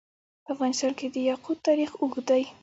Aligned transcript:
په 0.43 0.49
افغانستان 0.55 0.91
کې 0.99 1.07
د 1.09 1.15
یاقوت 1.29 1.57
تاریخ 1.67 1.89
اوږد 2.01 2.23
دی. 2.29 2.43